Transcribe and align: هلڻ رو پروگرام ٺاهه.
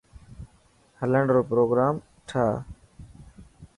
هلڻ 0.99 1.23
رو 1.35 1.41
پروگرام 1.51 1.95
ٺاهه. 2.27 2.57